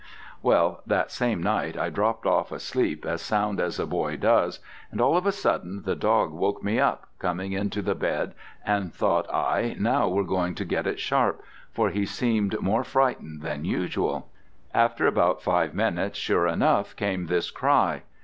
[0.41, 4.59] "Well, that same night I dropped off asleep as sound as a boy does,
[4.91, 8.33] and all of a sudden the dog woke me up, coming into the bed,
[8.65, 13.43] and thought I, now we're going to get it sharp, for he seemed more frightened
[13.43, 14.31] than usual.
[14.73, 18.01] After about five minutes sure enough came this cry.